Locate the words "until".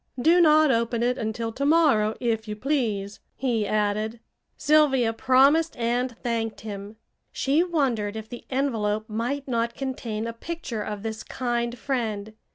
1.19-1.51